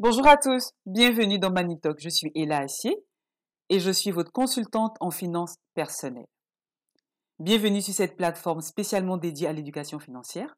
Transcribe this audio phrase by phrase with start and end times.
[0.00, 1.98] Bonjour à tous, bienvenue dans Manitalk.
[1.98, 2.96] Je suis Ella Assier
[3.68, 6.28] et je suis votre consultante en finances personnelles.
[7.40, 10.54] Bienvenue sur cette plateforme spécialement dédiée à l'éducation financière.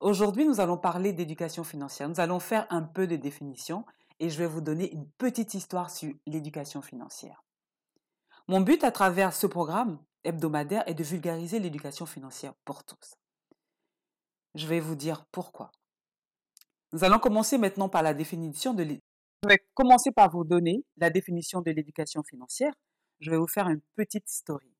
[0.00, 2.10] Aujourd'hui, nous allons parler d'éducation financière.
[2.10, 3.86] Nous allons faire un peu de définition
[4.20, 7.42] et je vais vous donner une petite histoire sur l'éducation financière.
[8.48, 13.14] Mon but à travers ce programme hebdomadaire est de vulgariser l'éducation financière pour tous.
[14.54, 15.72] Je vais vous dire pourquoi.
[16.92, 19.04] Nous allons commencer maintenant par la définition de l'éducation.
[19.44, 22.72] Je vais commencer par vous donner la définition de l'éducation financière.
[23.20, 24.72] Je vais vous faire une petite story.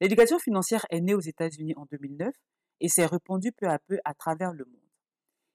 [0.00, 2.32] L'éducation financière est née aux États-Unis en 2009
[2.80, 4.88] et s'est répandue peu à peu à travers le monde.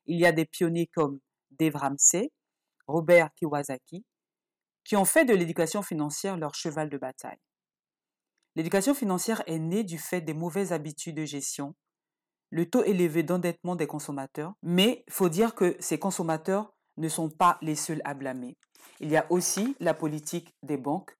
[0.06, 1.20] Il y a des pionniers comme
[1.52, 2.32] Dave Ramsey,
[2.88, 4.06] Robert Kiyosaki,
[4.84, 7.40] qui ont fait de l'éducation financière leur cheval de bataille.
[8.56, 11.74] L'éducation financière est née du fait des mauvaises habitudes de gestion,
[12.54, 17.32] le taux élevé d'endettement des consommateurs, mais il faut dire que ces consommateurs ne sont
[17.32, 18.56] pas les seuls à blâmer.
[19.00, 21.18] Il y a aussi la politique des banques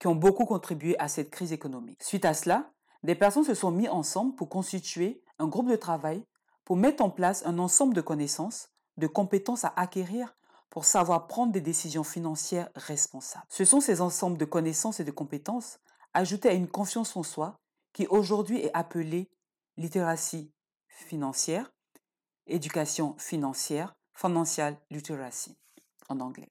[0.00, 2.02] qui ont beaucoup contribué à cette crise économique.
[2.02, 2.72] Suite à cela,
[3.04, 6.24] des personnes se sont mises ensemble pour constituer un groupe de travail
[6.64, 10.34] pour mettre en place un ensemble de connaissances, de compétences à acquérir
[10.68, 13.46] pour savoir prendre des décisions financières responsables.
[13.50, 15.78] Ce sont ces ensembles de connaissances et de compétences
[16.12, 17.60] ajoutés à une confiance en soi
[17.92, 19.30] qui aujourd'hui est appelée
[19.76, 20.52] littératie
[20.92, 21.72] financière,
[22.46, 25.56] éducation financière, financial literacy
[26.08, 26.50] en anglais.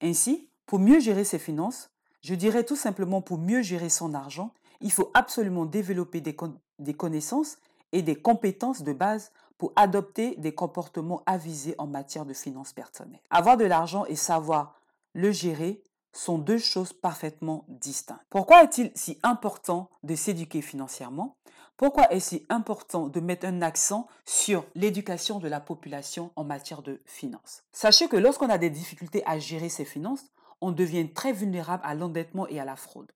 [0.00, 1.90] Ainsi, pour mieux gérer ses finances,
[2.22, 6.36] je dirais tout simplement pour mieux gérer son argent, il faut absolument développer des,
[6.78, 7.58] des connaissances
[7.92, 13.22] et des compétences de base pour adopter des comportements avisés en matière de finances personnelles.
[13.30, 14.80] Avoir de l'argent et savoir
[15.12, 15.82] le gérer
[16.14, 18.24] sont deux choses parfaitement distinctes.
[18.30, 21.36] Pourquoi est-il si important de s'éduquer financièrement?
[21.76, 26.82] Pourquoi est-ce si important de mettre un accent sur l'éducation de la population en matière
[26.82, 27.64] de finances?
[27.72, 31.94] Sachez que lorsqu'on a des difficultés à gérer ses finances, on devient très vulnérable à
[31.94, 33.10] l'endettement et à la fraude.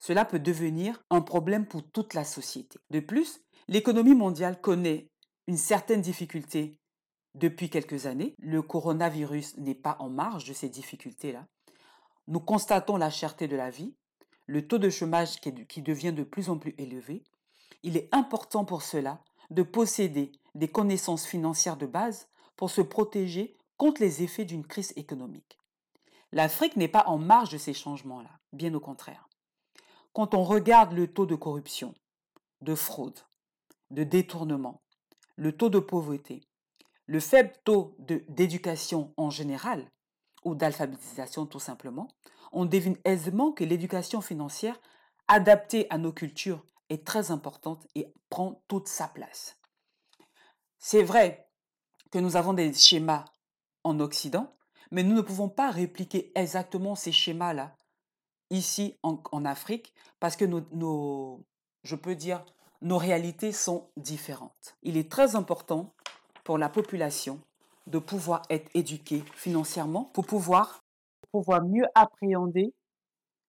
[0.00, 2.78] Cela peut devenir un problème pour toute la société.
[2.90, 5.08] De plus, l'économie mondiale connaît
[5.46, 6.80] une certaine difficulté
[7.34, 8.34] depuis quelques années.
[8.38, 11.46] Le coronavirus n'est pas en marge de ces difficultés-là.
[12.26, 13.94] Nous constatons la cherté de la vie,
[14.46, 17.22] le taux de chômage qui devient de plus en plus élevé.
[17.82, 23.56] Il est important pour cela de posséder des connaissances financières de base pour se protéger
[23.76, 25.58] contre les effets d'une crise économique.
[26.32, 29.28] L'Afrique n'est pas en marge de ces changements-là, bien au contraire.
[30.12, 31.94] Quand on regarde le taux de corruption,
[32.60, 33.18] de fraude,
[33.90, 34.82] de détournement,
[35.36, 36.40] le taux de pauvreté,
[37.06, 39.90] le faible taux d'éducation en général,
[40.44, 42.08] ou d'alphabétisation tout simplement,
[42.52, 44.80] on devine aisément que l'éducation financière
[45.28, 49.56] adaptée à nos cultures est très importante et prend toute sa place.
[50.78, 51.48] C'est vrai
[52.10, 53.24] que nous avons des schémas
[53.82, 54.54] en Occident,
[54.90, 57.76] mais nous ne pouvons pas répliquer exactement ces schémas-là
[58.50, 61.44] ici en, Afrique parce que nos,
[61.82, 62.44] je peux dire,
[62.82, 64.76] nos réalités sont différentes.
[64.82, 65.94] Il est très important
[66.44, 67.40] pour la population
[67.86, 70.84] de pouvoir être éduqué financièrement pour pouvoir,
[71.64, 72.72] mieux appréhender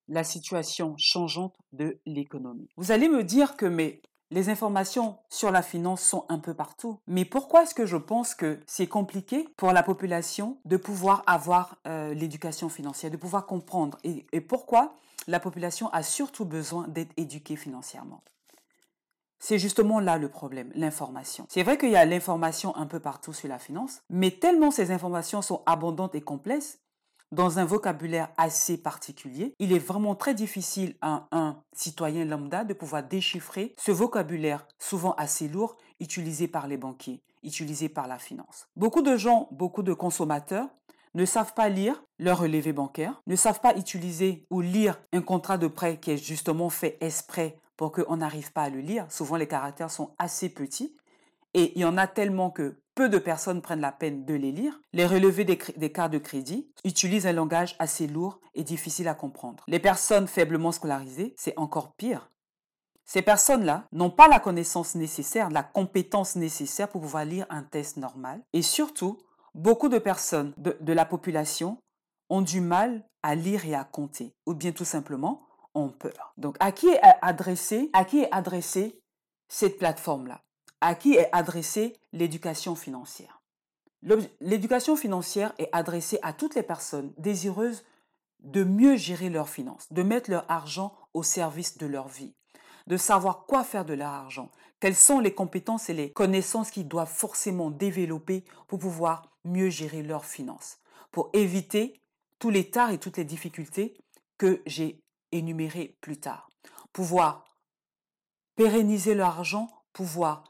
[0.07, 2.69] la situation changeante de l'économie.
[2.77, 4.01] Vous allez me dire que mais
[4.31, 6.99] les informations sur la finance sont un peu partout.
[7.07, 11.77] Mais pourquoi est-ce que je pense que c'est compliqué pour la population de pouvoir avoir
[11.87, 13.99] euh, l'éducation financière, de pouvoir comprendre?
[14.03, 14.95] Et pourquoi
[15.27, 18.23] la population a surtout besoin d'être éduquée financièrement?
[19.45, 21.45] C'est justement là le problème, l'information.
[21.49, 24.89] C'est vrai qu'il y a l'information un peu partout sur la finance, mais tellement ces
[24.89, 26.79] informations sont abondantes et complexes,
[27.31, 32.73] dans un vocabulaire assez particulier, il est vraiment très difficile à un citoyen lambda de
[32.73, 38.67] pouvoir déchiffrer ce vocabulaire souvent assez lourd utilisé par les banquiers, utilisé par la finance.
[38.75, 40.69] Beaucoup de gens, beaucoup de consommateurs
[41.13, 45.57] ne savent pas lire leur relevé bancaire, ne savent pas utiliser ou lire un contrat
[45.57, 49.05] de prêt qui est justement fait exprès pour qu'on n'arrive pas à le lire.
[49.11, 50.95] Souvent, les caractères sont assez petits
[51.53, 54.51] et il y en a tellement que peu de personnes prennent la peine de les
[54.51, 54.81] lire.
[54.93, 59.63] Les relevés des, cartes de crédit utilisent un langage assez lourd et difficile à comprendre.
[59.67, 62.29] Les personnes faiblement scolarisées, c'est encore pire.
[63.05, 67.97] Ces personnes-là n'ont pas la connaissance nécessaire, la compétence nécessaire pour pouvoir lire un test
[67.97, 68.41] normal.
[68.51, 69.19] Et surtout,
[69.53, 71.77] beaucoup de personnes de, de la population
[72.29, 75.44] ont du mal à lire et à compter, ou bien tout simplement
[75.89, 76.33] peur.
[76.37, 78.99] Donc, à qui est adressé, à qui est adressée
[79.47, 80.41] cette plateforme-là?
[80.81, 83.41] À qui est adressée l'éducation financière?
[84.39, 87.83] L'éducation financière est adressée à toutes les personnes désireuses
[88.39, 92.35] de mieux gérer leurs finances, de mettre leur argent au service de leur vie,
[92.85, 96.87] de savoir quoi faire de leur argent, quelles sont les compétences et les connaissances qu'ils
[96.87, 100.77] doivent forcément développer pour pouvoir mieux gérer leurs finances,
[101.11, 101.99] pour éviter
[102.37, 103.97] tous les tares et toutes les difficultés
[104.37, 105.01] que j'ai
[105.37, 106.49] énumérées plus tard.
[106.93, 107.45] Pouvoir
[108.55, 110.43] pérenniser leur argent, pouvoir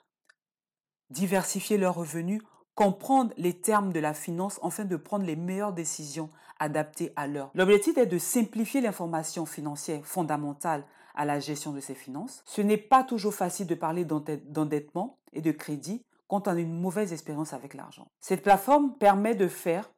[1.09, 2.41] diversifier leurs revenus,
[2.75, 6.29] comprendre les termes de la finance afin de prendre les meilleures décisions
[6.59, 7.51] adaptées à l'heure.
[7.53, 10.85] L'objectif est de simplifier l'information financière fondamentale
[11.15, 12.43] à la gestion de ses finances.
[12.45, 16.79] Ce n'est pas toujours facile de parler d'endettement et de crédit quand on a une
[16.79, 18.07] mauvaise expérience avec l'argent.
[18.19, 19.91] Cette plateforme permet de faire,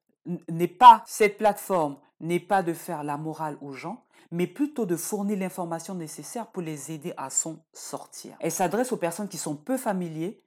[1.06, 5.96] cette plateforme n'est pas de faire la morale aux gens, mais plutôt de fournir l'information
[5.96, 8.36] nécessaire pour les aider à s'en sortir.
[8.40, 10.42] Elle s'adresse aux personnes qui sont peu familiers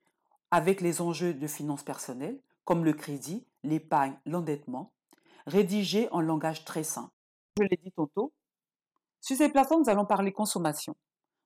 [0.51, 4.93] avec les enjeux de finances personnelles, comme le crédit, l'épargne, l'endettement,
[5.47, 7.13] rédigée en langage très simple.
[7.59, 8.33] Je l'ai dit tantôt,
[9.21, 10.97] sur ces plateformes, nous allons parler consommation,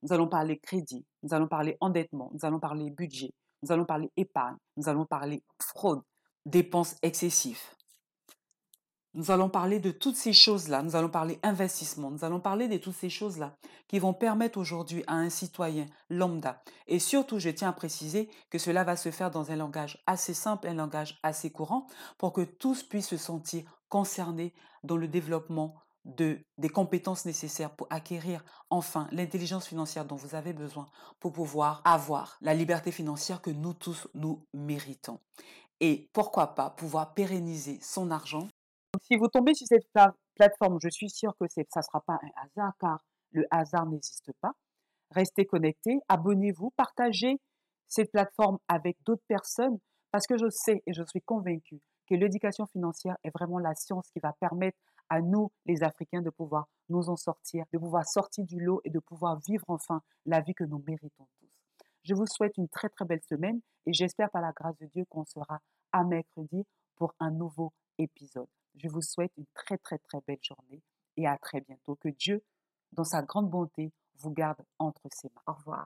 [0.02, 3.32] nous allons parler crédit, nous allons parler endettement, nous allons parler budget,
[3.62, 6.02] nous allons parler épargne, nous allons parler fraude,
[6.46, 7.62] dépenses excessives.
[9.16, 12.78] Nous allons parler de toutes ces choses-là, nous allons parler investissement, nous allons parler de
[12.78, 13.56] toutes ces choses-là
[13.86, 16.64] qui vont permettre aujourd'hui à un citoyen lambda.
[16.88, 20.34] Et surtout, je tiens à préciser que cela va se faire dans un langage assez
[20.34, 21.86] simple, un langage assez courant,
[22.18, 24.52] pour que tous puissent se sentir concernés
[24.82, 30.52] dans le développement de, des compétences nécessaires pour acquérir enfin l'intelligence financière dont vous avez
[30.52, 30.86] besoin
[31.20, 35.20] pour pouvoir avoir la liberté financière que nous tous nous méritons.
[35.78, 38.48] Et pourquoi pas pouvoir pérenniser son argent
[39.02, 39.88] si vous tombez sur cette
[40.34, 44.32] plateforme, je suis sûre que ça ne sera pas un hasard car le hasard n'existe
[44.40, 44.52] pas.
[45.10, 47.40] Restez connectés, abonnez-vous, partagez
[47.88, 49.78] cette plateforme avec d'autres personnes
[50.10, 54.08] parce que je sais et je suis convaincue que l'éducation financière est vraiment la science
[54.10, 58.44] qui va permettre à nous, les Africains, de pouvoir nous en sortir, de pouvoir sortir
[58.44, 61.50] du lot et de pouvoir vivre enfin la vie que nous méritons tous.
[62.02, 65.04] Je vous souhaite une très très belle semaine et j'espère par la grâce de Dieu
[65.08, 65.60] qu'on sera
[65.92, 68.48] à mercredi pour un nouveau épisode.
[68.76, 70.82] Je vous souhaite une très très très belle journée
[71.16, 71.96] et à très bientôt.
[71.96, 72.42] Que Dieu,
[72.92, 75.42] dans sa grande bonté, vous garde entre ses mains.
[75.46, 75.82] Au revoir.